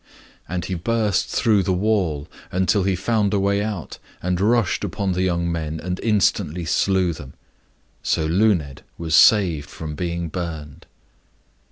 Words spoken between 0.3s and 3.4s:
And he brust through the wall, until he found a